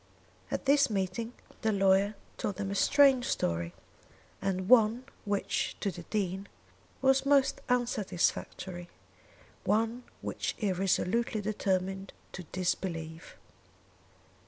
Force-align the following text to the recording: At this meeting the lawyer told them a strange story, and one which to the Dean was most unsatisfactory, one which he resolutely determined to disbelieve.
At 0.49 0.65
this 0.65 0.89
meeting 0.89 1.33
the 1.61 1.71
lawyer 1.71 2.15
told 2.39 2.55
them 2.55 2.71
a 2.71 2.73
strange 2.73 3.25
story, 3.27 3.71
and 4.41 4.67
one 4.67 5.03
which 5.25 5.75
to 5.79 5.91
the 5.91 6.01
Dean 6.09 6.47
was 7.03 7.23
most 7.23 7.61
unsatisfactory, 7.69 8.89
one 9.63 10.01
which 10.23 10.55
he 10.57 10.71
resolutely 10.71 11.39
determined 11.39 12.13
to 12.31 12.41
disbelieve. 12.45 13.35